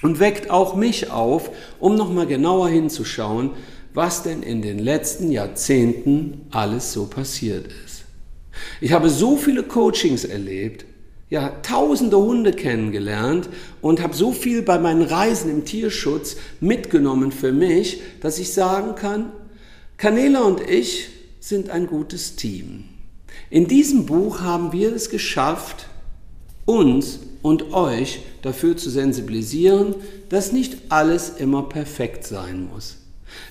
und 0.03 0.21
weckt 0.21 0.51
auch 0.51 0.77
mich 0.77 1.11
auf, 1.11 1.51
um 1.81 1.97
nochmal 1.97 2.27
genauer 2.27 2.69
hinzuschauen, 2.69 3.51
was 3.95 4.23
denn 4.23 4.43
in 4.43 4.63
den 4.63 4.79
letzten 4.79 5.31
Jahrzehnten 5.31 6.47
alles 6.51 6.93
so 6.93 7.07
passiert 7.07 7.67
ist. 7.85 8.05
Ich 8.81 8.93
habe 8.93 9.09
so 9.09 9.37
viele 9.37 9.63
Coachings 9.63 10.25
erlebt, 10.25 10.85
ja, 11.31 11.51
tausende 11.63 12.17
Hunde 12.17 12.53
kennengelernt 12.53 13.49
und 13.83 14.01
habe 14.03 14.15
so 14.15 14.33
viel 14.33 14.63
bei 14.63 14.79
meinen 14.79 15.03
Reisen 15.03 15.51
im 15.51 15.65
Tierschutz 15.65 16.37
mitgenommen 16.61 17.33
für 17.33 17.53
mich, 17.53 18.01
dass 18.21 18.39
ich 18.39 18.53
sagen 18.53 18.95
kann, 18.95 19.33
Canela 19.99 20.41
und 20.43 20.61
ich 20.61 21.11
sind 21.41 21.71
ein 21.71 21.87
gutes 21.87 22.37
Team. 22.37 22.85
In 23.51 23.67
diesem 23.67 24.07
Buch 24.07 24.41
haben 24.41 24.73
wir 24.73 24.95
es 24.95 25.11
geschafft, 25.11 25.89
uns 26.69 27.21
und 27.41 27.73
euch 27.73 28.21
dafür 28.43 28.77
zu 28.77 28.91
sensibilisieren, 28.91 29.95
dass 30.29 30.53
nicht 30.53 30.77
alles 30.91 31.31
immer 31.31 31.63
perfekt 31.63 32.27
sein 32.27 32.69
muss. 32.73 32.99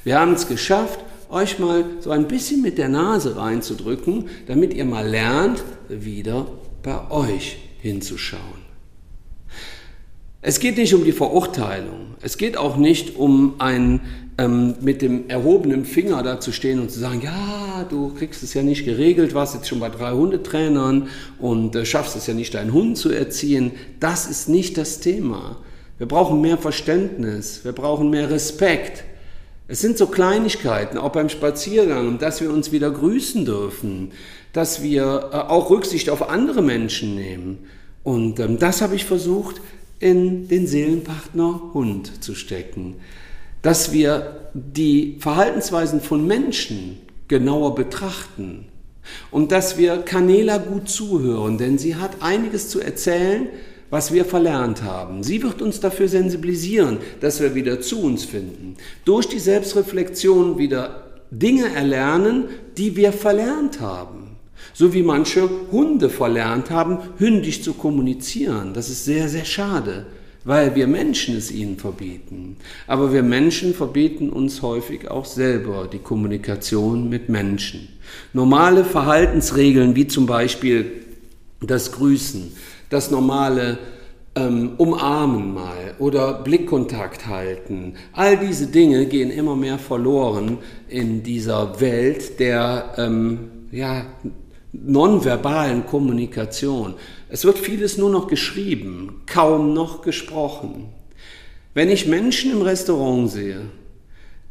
Wir 0.03 0.19
haben 0.19 0.33
es 0.33 0.47
geschafft, 0.47 0.99
euch 1.29 1.57
mal 1.57 1.83
so 1.99 2.11
ein 2.11 2.27
bisschen 2.27 2.61
mit 2.61 2.77
der 2.77 2.89
Nase 2.89 3.35
reinzudrücken, 3.35 4.29
damit 4.45 4.73
ihr 4.73 4.85
mal 4.85 5.07
lernt, 5.07 5.63
wieder 5.89 6.45
bei 6.83 7.09
euch 7.09 7.57
hinzuschauen. 7.79 8.66
Es 10.47 10.61
geht 10.61 10.77
nicht 10.77 10.93
um 10.93 11.03
die 11.03 11.11
Verurteilung. 11.11 12.15
Es 12.21 12.37
geht 12.37 12.55
auch 12.55 12.77
nicht 12.77 13.17
um 13.17 13.55
ein 13.57 13.99
ähm, 14.37 14.75
mit 14.79 15.01
dem 15.01 15.29
erhobenen 15.29 15.83
Finger 15.83 16.23
da 16.23 16.39
zu 16.39 16.53
stehen 16.53 16.79
und 16.79 16.89
zu 16.89 16.99
sagen, 16.99 17.19
ja, 17.21 17.85
du 17.89 18.13
kriegst 18.13 18.43
es 18.43 18.53
ja 18.53 18.63
nicht 18.63 18.85
geregelt, 18.85 19.33
warst 19.33 19.55
jetzt 19.55 19.67
schon 19.67 19.81
bei 19.81 19.89
drei 19.89 20.11
Hundetrainern 20.11 21.09
und 21.37 21.75
äh, 21.75 21.85
schaffst 21.85 22.15
es 22.15 22.27
ja 22.27 22.33
nicht, 22.33 22.53
deinen 22.53 22.71
Hund 22.71 22.97
zu 22.97 23.09
erziehen. 23.09 23.73
Das 23.99 24.25
ist 24.25 24.47
nicht 24.47 24.77
das 24.77 25.01
Thema. 25.01 25.57
Wir 25.97 26.07
brauchen 26.07 26.39
mehr 26.39 26.57
Verständnis, 26.57 27.65
wir 27.65 27.73
brauchen 27.73 28.09
mehr 28.09 28.29
Respekt. 28.29 29.03
Es 29.67 29.81
sind 29.81 29.97
so 29.97 30.07
Kleinigkeiten, 30.07 30.97
auch 30.97 31.11
beim 31.11 31.27
Spaziergang, 31.27 32.19
dass 32.19 32.39
wir 32.39 32.53
uns 32.53 32.71
wieder 32.71 32.89
grüßen 32.89 33.43
dürfen, 33.43 34.13
dass 34.53 34.81
wir 34.81 35.29
äh, 35.33 35.35
auch 35.35 35.69
Rücksicht 35.69 36.09
auf 36.09 36.29
andere 36.29 36.61
Menschen 36.61 37.15
nehmen. 37.15 37.67
Und 38.03 38.39
ähm, 38.39 38.57
das 38.57 38.81
habe 38.81 38.95
ich 38.95 39.03
versucht, 39.03 39.59
in 39.99 40.47
den 40.47 40.67
Seelenpartner 40.67 41.73
Hund 41.73 42.23
zu 42.23 42.35
stecken. 42.35 42.95
Dass 43.61 43.91
wir 43.91 44.49
die 44.53 45.17
Verhaltensweisen 45.19 46.01
von 46.01 46.25
Menschen 46.25 46.97
genauer 47.27 47.75
betrachten 47.75 48.65
und 49.31 49.51
dass 49.51 49.77
wir 49.77 49.97
Canela 49.97 50.57
gut 50.57 50.89
zuhören, 50.89 51.57
denn 51.57 51.77
sie 51.77 51.95
hat 51.95 52.21
einiges 52.21 52.69
zu 52.69 52.79
erzählen, 52.79 53.47
was 53.89 54.11
wir 54.11 54.25
verlernt 54.25 54.83
haben. 54.83 55.23
Sie 55.23 55.41
wird 55.43 55.61
uns 55.61 55.79
dafür 55.79 56.07
sensibilisieren, 56.07 56.97
dass 57.21 57.39
wir 57.39 57.55
wieder 57.55 57.79
zu 57.79 58.01
uns 58.01 58.25
finden. 58.25 58.75
Durch 59.05 59.27
die 59.27 59.39
Selbstreflexion 59.39 60.57
wieder 60.57 61.03
Dinge 61.31 61.73
erlernen, 61.73 62.45
die 62.77 62.95
wir 62.95 63.13
verlernt 63.13 63.79
haben. 63.79 64.36
So 64.73 64.93
wie 64.93 65.03
manche 65.03 65.49
Hunde 65.71 66.09
verlernt 66.09 66.69
haben, 66.69 66.99
hündisch 67.17 67.61
zu 67.61 67.73
kommunizieren. 67.73 68.73
Das 68.73 68.89
ist 68.89 69.05
sehr, 69.05 69.27
sehr 69.27 69.45
schade, 69.45 70.05
weil 70.43 70.75
wir 70.75 70.87
Menschen 70.87 71.35
es 71.35 71.51
ihnen 71.51 71.77
verbieten. 71.77 72.57
Aber 72.85 73.11
wir 73.11 73.23
Menschen 73.23 73.73
verbieten 73.73 74.29
uns 74.29 74.61
häufig 74.61 75.09
auch 75.09 75.25
selber 75.25 75.87
die 75.91 75.99
Kommunikation 75.99 77.09
mit 77.09 77.29
Menschen. 77.29 77.87
Normale 78.33 78.85
Verhaltensregeln 78.85 79.95
wie 79.95 80.07
zum 80.07 80.25
Beispiel 80.25 80.91
das 81.61 81.91
Grüßen, 81.91 82.51
das 82.89 83.09
normale 83.11 83.79
ähm, 84.37 84.73
Umarmen 84.77 85.53
mal 85.53 85.95
oder 85.99 86.33
Blickkontakt 86.43 87.27
halten. 87.27 87.95
All 88.13 88.37
diese 88.37 88.67
Dinge 88.67 89.07
gehen 89.07 89.31
immer 89.31 89.55
mehr 89.55 89.79
verloren 89.79 90.59
in 90.87 91.23
dieser 91.23 91.81
Welt 91.81 92.39
der 92.39 92.93
ähm, 92.97 93.39
ja, 93.71 94.05
nonverbalen 94.71 95.85
Kommunikation. 95.85 96.95
Es 97.29 97.45
wird 97.45 97.57
vieles 97.57 97.97
nur 97.97 98.09
noch 98.09 98.27
geschrieben, 98.27 99.21
kaum 99.25 99.73
noch 99.73 100.01
gesprochen. 100.01 100.89
Wenn 101.73 101.89
ich 101.89 102.07
Menschen 102.07 102.51
im 102.51 102.61
Restaurant 102.61 103.31
sehe, 103.31 103.61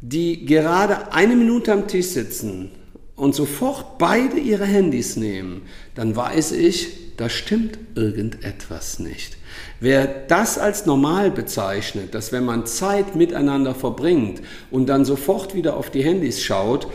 die 0.01 0.45
gerade 0.45 1.11
eine 1.11 1.35
Minute 1.35 1.73
am 1.73 1.87
Tisch 1.87 2.07
sitzen 2.07 2.71
und 3.15 3.35
sofort 3.35 3.97
beide 3.97 4.37
ihre 4.39 4.65
Handys 4.65 5.17
nehmen, 5.17 5.63
dann 5.95 6.15
weiß 6.15 6.51
ich, 6.53 7.15
da 7.17 7.29
stimmt 7.29 7.79
irgendetwas 7.95 8.99
nicht. 8.99 9.37
Wer 9.79 10.05
das 10.05 10.59
als 10.59 10.85
normal 10.85 11.31
bezeichnet, 11.31 12.13
dass 12.13 12.31
wenn 12.31 12.45
man 12.45 12.67
Zeit 12.67 13.15
miteinander 13.15 13.73
verbringt 13.73 14.41
und 14.69 14.87
dann 14.87 15.03
sofort 15.03 15.55
wieder 15.55 15.77
auf 15.77 15.89
die 15.89 16.03
Handys 16.03 16.43
schaut, 16.43 16.87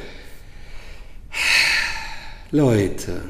Leute, 2.54 3.22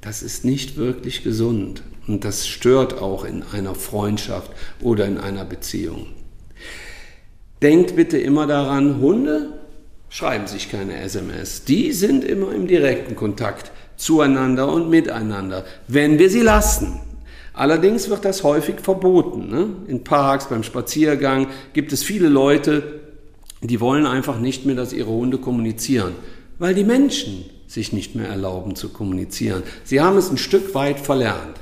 das 0.00 0.22
ist 0.22 0.46
nicht 0.46 0.78
wirklich 0.78 1.22
gesund 1.22 1.82
und 2.06 2.24
das 2.24 2.48
stört 2.48 3.02
auch 3.02 3.22
in 3.22 3.42
einer 3.42 3.74
Freundschaft 3.74 4.50
oder 4.80 5.04
in 5.04 5.18
einer 5.18 5.44
Beziehung. 5.44 6.06
Denkt 7.60 7.96
bitte 7.96 8.16
immer 8.16 8.46
daran, 8.46 8.98
Hunde 8.98 9.52
schreiben 10.08 10.46
sich 10.46 10.70
keine 10.70 10.98
SMS. 11.02 11.64
Die 11.64 11.92
sind 11.92 12.24
immer 12.24 12.54
im 12.54 12.66
direkten 12.66 13.14
Kontakt 13.14 13.72
zueinander 13.96 14.72
und 14.72 14.88
miteinander, 14.88 15.66
wenn 15.86 16.18
wir 16.18 16.30
sie 16.30 16.40
lassen. 16.40 16.98
Allerdings 17.52 18.08
wird 18.08 18.24
das 18.24 18.42
häufig 18.42 18.80
verboten. 18.80 19.50
Ne? 19.50 19.68
In 19.86 20.02
Parks, 20.02 20.48
beim 20.48 20.62
Spaziergang 20.62 21.48
gibt 21.74 21.92
es 21.92 22.02
viele 22.02 22.30
Leute, 22.30 23.00
die 23.60 23.80
wollen 23.80 24.06
einfach 24.06 24.38
nicht 24.40 24.64
mehr, 24.64 24.76
dass 24.76 24.94
ihre 24.94 25.10
Hunde 25.10 25.36
kommunizieren, 25.36 26.14
weil 26.58 26.74
die 26.74 26.84
Menschen 26.84 27.44
sich 27.72 27.92
nicht 27.92 28.14
mehr 28.14 28.28
erlauben 28.28 28.76
zu 28.76 28.90
kommunizieren. 28.90 29.62
Sie 29.84 30.00
haben 30.00 30.18
es 30.18 30.30
ein 30.30 30.38
Stück 30.38 30.74
weit 30.74 31.00
verlernt. 31.00 31.56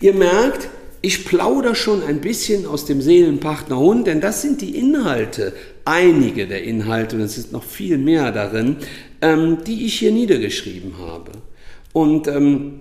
Ihr 0.00 0.12
merkt, 0.12 0.68
ich 1.00 1.24
plaudere 1.24 1.74
schon 1.74 2.02
ein 2.02 2.20
bisschen 2.20 2.66
aus 2.66 2.86
dem 2.86 3.00
Seelenpartner 3.00 3.78
Hund, 3.78 4.06
denn 4.06 4.20
das 4.20 4.42
sind 4.42 4.60
die 4.60 4.78
Inhalte, 4.78 5.52
einige 5.84 6.46
der 6.46 6.64
Inhalte, 6.64 7.16
und 7.16 7.22
es 7.22 7.36
ist 7.36 7.52
noch 7.52 7.64
viel 7.64 7.98
mehr 7.98 8.32
darin, 8.32 8.76
ähm, 9.20 9.58
die 9.66 9.84
ich 9.86 9.98
hier 9.98 10.12
niedergeschrieben 10.12 10.98
habe. 10.98 11.32
Und 11.92 12.26
ähm, 12.28 12.80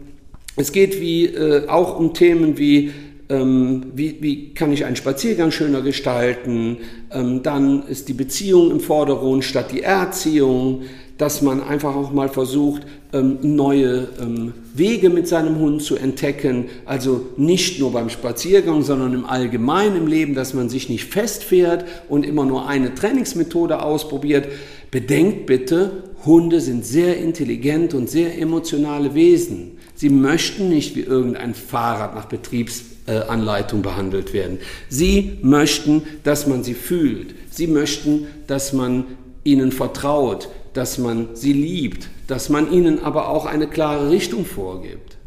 es 0.56 0.72
geht 0.72 1.00
wie, 1.02 1.26
äh, 1.26 1.68
auch 1.68 1.98
um 1.98 2.14
Themen 2.14 2.58
wie, 2.58 2.92
ähm, 3.30 3.88
wie, 3.94 4.18
wie, 4.22 4.54
kann 4.54 4.72
ich 4.72 4.86
einen 4.86 4.96
Spaziergang 4.96 5.52
schöner 5.52 5.82
gestalten, 5.82 6.78
ähm, 7.12 7.44
dann 7.44 7.88
ist 7.88 8.08
die 8.10 8.14
Beziehung 8.14 8.72
im 8.72 8.80
Vordergrund 8.80 9.44
statt 9.44 9.72
die 9.72 9.82
Erziehung, 9.82 10.84
dass 11.18 11.42
man 11.42 11.62
einfach 11.62 11.96
auch 11.96 12.12
mal 12.12 12.30
versucht, 12.30 12.84
ähm, 13.14 13.38
neue 13.42 14.08
ähm, 14.20 14.54
Wege 14.74 15.10
mit 15.10 15.28
seinem 15.28 15.60
Hund 15.60 15.84
zu 15.84 15.96
entdecken. 15.96 16.66
Also 16.86 17.28
nicht 17.38 17.80
nur 17.80 17.92
beim 17.92 18.10
Spaziergang, 18.10 18.82
sondern 18.82 19.14
im 19.14 19.26
Allgemeinen 19.26 19.98
im 19.98 20.08
Leben, 20.08 20.34
dass 20.34 20.54
man 20.54 20.70
sich 20.70 20.90
nicht 20.90 21.06
festfährt 21.06 21.86
und 22.10 22.26
immer 22.26 22.46
nur 22.46 22.68
eine 22.68 22.96
Trainingsmethode 22.96 23.82
ausprobiert. 23.82 24.48
Bedenkt 24.90 25.46
bitte, 25.46 26.04
Hunde 26.26 26.62
sind 26.62 26.86
sehr 26.86 27.18
intelligent 27.18 27.94
und 27.94 28.10
sehr 28.10 28.40
emotionale 28.40 29.14
Wesen. 29.14 29.78
Sie 29.96 30.10
möchten 30.10 30.70
nicht 30.70 30.96
wie 30.96 31.02
irgendein 31.02 31.54
Fahrrad 31.54 32.16
nach 32.16 32.26
Betriebsanleitung 32.26 33.84
behandelt 33.84 34.34
werden. 34.34 34.58
Sie 34.90 35.38
möchten, 35.44 36.02
dass 36.24 36.48
man 36.48 36.64
sie 36.64 36.74
fühlt. 36.74 37.36
Sie 37.52 37.68
möchten, 37.68 38.28
dass 38.48 38.74
man 38.74 39.06
ihnen 39.44 39.72
vertraut 39.72 40.50
dass 40.74 40.98
man 40.98 41.36
sie 41.36 41.54
liebt, 41.54 42.10
dass 42.28 42.50
man 42.50 42.72
ihnen 42.72 43.04
aber 43.04 43.30
auch 43.30 43.46
eine 43.46 43.68
klare 43.68 44.10
Richtung 44.10 44.46
vorgibt. 44.46 45.18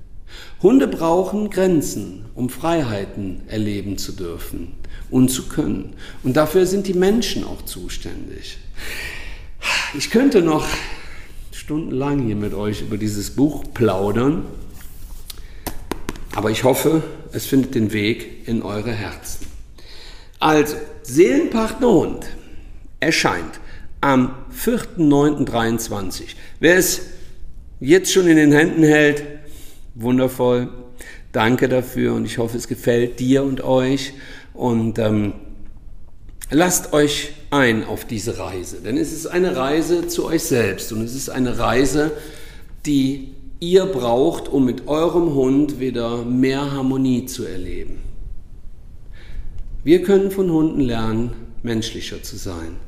Hunde 0.62 0.88
brauchen 0.88 1.50
Grenzen, 1.50 2.24
um 2.34 2.48
Freiheiten 2.48 3.42
erleben 3.46 3.98
zu 3.98 4.12
dürfen 4.12 4.74
und 5.10 5.30
zu 5.30 5.48
können. 5.48 5.94
Und 6.22 6.36
dafür 6.36 6.66
sind 6.66 6.86
die 6.86 6.94
Menschen 6.94 7.44
auch 7.44 7.62
zuständig. 7.62 8.58
Ich 9.96 10.10
könnte 10.10 10.42
noch 10.42 10.66
stundenlang 11.52 12.26
hier 12.26 12.36
mit 12.36 12.54
euch 12.54 12.82
über 12.82 12.96
dieses 12.96 13.30
Buch 13.30 13.64
plaudern, 13.74 14.44
aber 16.34 16.50
ich 16.50 16.64
hoffe, 16.64 17.02
es 17.32 17.46
findet 17.46 17.74
den 17.74 17.92
Weg 17.92 18.46
in 18.46 18.62
eure 18.62 18.92
Herzen. 18.92 19.46
Also, 20.38 20.76
Seelenpartner 21.02 21.88
Hund 21.88 22.26
erscheint 23.00 23.60
am 24.00 24.34
4.9.23. 24.66 26.24
Wer 26.58 26.76
es 26.76 27.02
jetzt 27.78 28.12
schon 28.12 28.26
in 28.26 28.36
den 28.36 28.50
Händen 28.50 28.82
hält, 28.82 29.22
wundervoll. 29.94 30.68
Danke 31.30 31.68
dafür 31.68 32.14
und 32.14 32.24
ich 32.24 32.38
hoffe, 32.38 32.56
es 32.56 32.66
gefällt 32.66 33.20
dir 33.20 33.44
und 33.44 33.62
euch. 33.62 34.14
Und 34.54 34.98
ähm, 34.98 35.34
lasst 36.50 36.92
euch 36.92 37.32
ein 37.50 37.84
auf 37.84 38.06
diese 38.06 38.38
Reise, 38.38 38.78
denn 38.84 38.96
es 38.96 39.12
ist 39.12 39.26
eine 39.26 39.54
Reise 39.54 40.08
zu 40.08 40.26
euch 40.26 40.42
selbst 40.42 40.92
und 40.92 41.02
es 41.02 41.14
ist 41.14 41.28
eine 41.28 41.58
Reise, 41.58 42.12
die 42.86 43.34
ihr 43.60 43.86
braucht, 43.86 44.48
um 44.48 44.64
mit 44.64 44.88
eurem 44.88 45.34
Hund 45.34 45.78
wieder 45.78 46.24
mehr 46.24 46.72
Harmonie 46.72 47.26
zu 47.26 47.44
erleben. 47.44 47.98
Wir 49.84 50.02
können 50.02 50.32
von 50.32 50.50
Hunden 50.50 50.80
lernen, 50.80 51.34
menschlicher 51.62 52.22
zu 52.22 52.36
sein. 52.36 52.85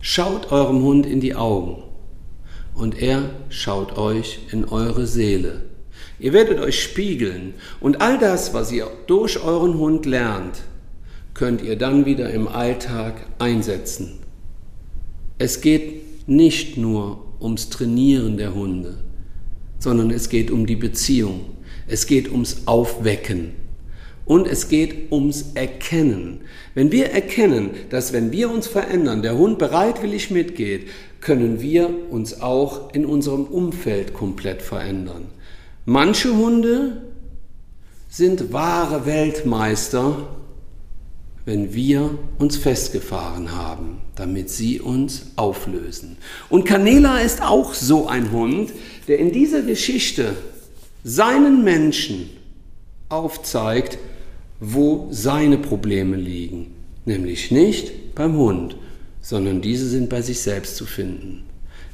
Schaut 0.00 0.52
eurem 0.52 0.82
Hund 0.82 1.06
in 1.06 1.20
die 1.20 1.34
Augen 1.34 1.82
und 2.74 3.02
er 3.02 3.30
schaut 3.48 3.98
euch 3.98 4.38
in 4.52 4.64
eure 4.64 5.06
Seele. 5.06 5.64
Ihr 6.20 6.32
werdet 6.32 6.60
euch 6.60 6.80
spiegeln 6.80 7.54
und 7.80 8.00
all 8.00 8.18
das, 8.18 8.54
was 8.54 8.70
ihr 8.70 8.88
durch 9.08 9.42
euren 9.42 9.74
Hund 9.78 10.06
lernt, 10.06 10.62
könnt 11.34 11.62
ihr 11.62 11.76
dann 11.76 12.06
wieder 12.06 12.30
im 12.30 12.46
Alltag 12.46 13.26
einsetzen. 13.38 14.20
Es 15.38 15.60
geht 15.60 16.28
nicht 16.28 16.76
nur 16.76 17.24
ums 17.40 17.68
Trainieren 17.68 18.36
der 18.36 18.54
Hunde, 18.54 18.98
sondern 19.80 20.10
es 20.10 20.28
geht 20.28 20.50
um 20.50 20.66
die 20.66 20.76
Beziehung. 20.76 21.40
Es 21.88 22.06
geht 22.06 22.30
ums 22.30 22.66
Aufwecken 22.66 23.52
und 24.28 24.46
es 24.46 24.68
geht 24.68 25.10
ums 25.10 25.52
Erkennen. 25.54 26.42
Wenn 26.74 26.92
wir 26.92 27.06
erkennen, 27.06 27.70
dass 27.90 28.12
wenn 28.12 28.30
wir 28.30 28.50
uns 28.50 28.66
verändern, 28.66 29.22
der 29.22 29.36
Hund 29.36 29.58
bereitwillig 29.58 30.30
mitgeht, 30.30 30.88
können 31.20 31.60
wir 31.60 31.90
uns 32.10 32.40
auch 32.40 32.92
in 32.92 33.06
unserem 33.06 33.44
Umfeld 33.44 34.14
komplett 34.14 34.62
verändern. 34.62 35.26
Manche 35.86 36.36
Hunde 36.36 37.02
sind 38.10 38.52
wahre 38.52 39.06
Weltmeister, 39.06 40.28
wenn 41.46 41.72
wir 41.72 42.18
uns 42.38 42.58
festgefahren 42.58 43.56
haben, 43.56 44.02
damit 44.14 44.50
sie 44.50 44.80
uns 44.80 45.32
auflösen. 45.36 46.18
Und 46.50 46.66
Canela 46.66 47.20
ist 47.20 47.40
auch 47.40 47.72
so 47.72 48.06
ein 48.06 48.30
Hund, 48.30 48.72
der 49.08 49.18
in 49.18 49.32
dieser 49.32 49.62
Geschichte 49.62 50.36
seinen 51.02 51.64
Menschen 51.64 52.28
aufzeigt, 53.08 53.98
wo 54.60 55.08
seine 55.10 55.58
Probleme 55.58 56.16
liegen, 56.16 56.72
nämlich 57.04 57.50
nicht 57.50 58.14
beim 58.14 58.36
Hund, 58.36 58.76
sondern 59.20 59.60
diese 59.60 59.88
sind 59.88 60.08
bei 60.08 60.22
sich 60.22 60.40
selbst 60.40 60.76
zu 60.76 60.86
finden, 60.86 61.44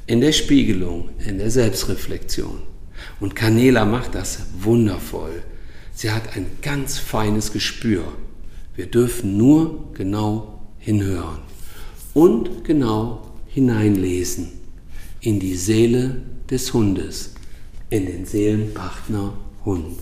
in 0.07 0.21
der 0.21 0.31
Spiegelung, 0.31 1.09
in 1.25 1.37
der 1.37 1.51
Selbstreflexion. 1.51 2.61
Und 3.19 3.35
Canela 3.35 3.85
macht 3.85 4.15
das 4.15 4.39
wundervoll. 4.59 5.43
Sie 5.93 6.11
hat 6.11 6.35
ein 6.35 6.45
ganz 6.61 6.97
feines 6.97 7.51
Gespür. 7.51 8.03
Wir 8.75 8.87
dürfen 8.87 9.37
nur 9.37 9.91
genau 9.93 10.61
hinhören 10.79 11.39
und 12.13 12.63
genau 12.63 13.31
hineinlesen 13.47 14.49
in 15.21 15.39
die 15.39 15.55
Seele 15.55 16.21
des 16.49 16.73
Hundes, 16.73 17.33
in 17.89 18.05
den 18.05 18.25
Seelenpartner 18.25 19.33
Hund. 19.63 19.97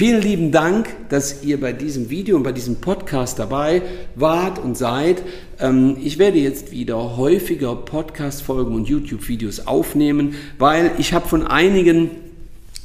Vielen 0.00 0.22
lieben 0.22 0.50
Dank, 0.50 0.88
dass 1.10 1.44
ihr 1.44 1.60
bei 1.60 1.74
diesem 1.74 2.08
Video 2.08 2.34
und 2.38 2.42
bei 2.42 2.52
diesem 2.52 2.76
Podcast 2.76 3.38
dabei 3.38 3.82
wart 4.14 4.58
und 4.58 4.74
seid. 4.74 5.22
Ähm, 5.60 5.98
ich 6.02 6.16
werde 6.16 6.38
jetzt 6.38 6.72
wieder 6.72 7.18
häufiger 7.18 7.76
Podcast-Folgen 7.76 8.74
und 8.74 8.88
YouTube-Videos 8.88 9.66
aufnehmen, 9.66 10.36
weil 10.56 10.92
ich 10.96 11.12
habe 11.12 11.28
von 11.28 11.46
einigen 11.46 12.12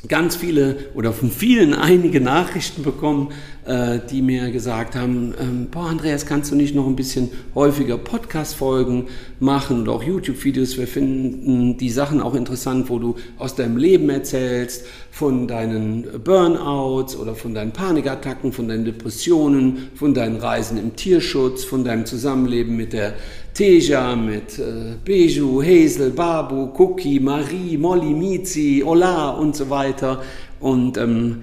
ganz 0.07 0.35
viele 0.35 0.77
oder 0.93 1.13
von 1.13 1.31
vielen 1.31 1.73
einige 1.75 2.21
Nachrichten 2.21 2.83
bekommen, 2.83 3.29
äh, 3.65 3.99
die 4.09 4.21
mir 4.21 4.51
gesagt 4.51 4.95
haben, 4.95 5.33
ähm, 5.39 5.67
boah 5.71 5.87
Andreas, 5.87 6.25
kannst 6.25 6.51
du 6.51 6.55
nicht 6.55 6.75
noch 6.75 6.87
ein 6.87 6.95
bisschen 6.95 7.29
häufiger 7.55 7.97
Podcast-Folgen 7.97 9.07
machen 9.39 9.81
oder 9.81 9.93
auch 9.93 10.03
YouTube-Videos? 10.03 10.77
Wir 10.77 10.87
finden 10.87 11.77
die 11.77 11.89
Sachen 11.89 12.21
auch 12.21 12.35
interessant, 12.35 12.89
wo 12.89 12.99
du 12.99 13.15
aus 13.37 13.55
deinem 13.55 13.77
Leben 13.77 14.09
erzählst, 14.09 14.85
von 15.11 15.47
deinen 15.47 16.21
Burnouts 16.23 17.15
oder 17.15 17.35
von 17.35 17.53
deinen 17.53 17.71
Panikattacken, 17.71 18.51
von 18.51 18.67
deinen 18.67 18.85
Depressionen, 18.85 19.89
von 19.95 20.13
deinen 20.13 20.35
Reisen 20.35 20.77
im 20.77 20.95
Tierschutz, 20.95 21.63
von 21.63 21.83
deinem 21.83 22.05
Zusammenleben 22.05 22.75
mit 22.75 22.93
der 22.93 23.13
Teja, 23.55 24.17
mit 24.17 24.59
äh, 24.59 24.97
Beju, 25.05 25.63
Hazel, 25.63 26.11
Babu, 26.11 26.73
Cookie, 26.77 27.21
Marie, 27.21 27.77
Molly, 27.77 28.13
Mizi, 28.13 28.83
Ola 28.85 29.29
und 29.29 29.55
so 29.55 29.69
weiter. 29.69 30.21
Und 30.59 30.97
ähm, 30.97 31.41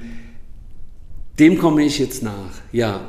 dem 1.38 1.56
komme 1.56 1.86
ich 1.86 1.98
jetzt 1.98 2.22
nach, 2.22 2.52
ja. 2.70 3.00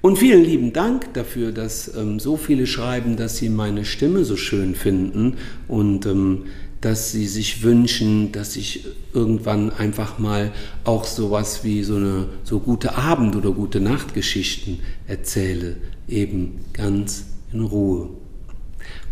Und 0.00 0.18
vielen 0.18 0.42
lieben 0.42 0.72
Dank 0.72 1.14
dafür, 1.14 1.52
dass 1.52 1.94
ähm, 1.94 2.18
so 2.18 2.36
viele 2.36 2.66
schreiben, 2.66 3.16
dass 3.16 3.36
sie 3.36 3.50
meine 3.50 3.84
Stimme 3.84 4.24
so 4.24 4.36
schön 4.36 4.74
finden 4.74 5.36
und 5.68 6.06
ähm, 6.06 6.46
dass 6.80 7.12
sie 7.12 7.28
sich 7.28 7.62
wünschen, 7.62 8.32
dass 8.32 8.56
ich 8.56 8.84
irgendwann 9.14 9.70
einfach 9.70 10.18
mal 10.18 10.50
auch 10.82 11.04
sowas 11.04 11.62
wie 11.62 11.84
so 11.84 11.94
eine 11.94 12.26
so 12.42 12.58
gute 12.58 12.96
Abend- 12.96 13.36
oder 13.36 13.52
gute 13.52 13.78
Nachtgeschichten 13.80 14.80
erzähle, 15.06 15.76
eben 16.08 16.64
ganz 16.72 17.26
in 17.52 17.60
Ruhe. 17.60 18.08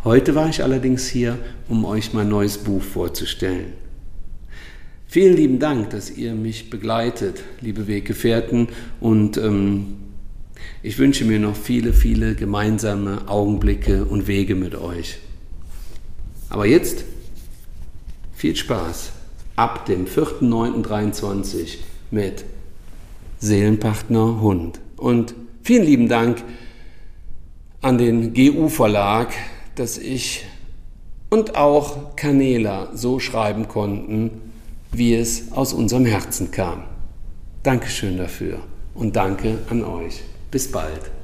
Heute 0.08 0.34
war 0.34 0.48
ich 0.48 0.62
allerdings 0.62 1.06
hier, 1.06 1.36
um 1.68 1.84
euch 1.84 2.14
mein 2.14 2.30
neues 2.30 2.56
Buch 2.56 2.80
vorzustellen. 2.80 3.74
Vielen 5.06 5.36
lieben 5.36 5.58
Dank, 5.58 5.90
dass 5.90 6.10
ihr 6.10 6.32
mich 6.32 6.70
begleitet, 6.70 7.42
liebe 7.60 7.86
Weggefährten, 7.86 8.68
und 9.00 9.36
ähm, 9.36 9.98
ich 10.82 10.98
wünsche 10.98 11.26
mir 11.26 11.38
noch 11.38 11.54
viele, 11.54 11.92
viele 11.92 12.34
gemeinsame 12.34 13.28
Augenblicke 13.28 14.06
und 14.06 14.28
Wege 14.28 14.54
mit 14.54 14.76
euch. 14.76 15.18
Aber 16.48 16.64
jetzt 16.64 17.04
viel 18.32 18.56
Spaß 18.56 19.12
ab 19.56 19.84
dem 19.84 20.06
4.9.23 20.06 21.80
mit 22.10 22.46
Seelenpartner 23.40 24.40
Hund. 24.40 24.80
Und 24.96 25.34
vielen 25.62 25.84
lieben 25.84 26.08
Dank 26.08 26.42
an 27.82 27.98
den 27.98 28.32
GU 28.32 28.70
Verlag, 28.70 29.34
dass 29.78 29.98
ich 29.98 30.44
und 31.30 31.56
auch 31.56 32.16
Canela 32.16 32.88
so 32.94 33.20
schreiben 33.20 33.68
konnten, 33.68 34.52
wie 34.92 35.14
es 35.14 35.52
aus 35.52 35.72
unserem 35.72 36.06
Herzen 36.06 36.50
kam. 36.50 36.84
Dankeschön 37.62 38.16
dafür 38.16 38.60
und 38.94 39.16
danke 39.16 39.58
an 39.68 39.84
euch. 39.84 40.22
Bis 40.50 40.70
bald. 40.70 41.17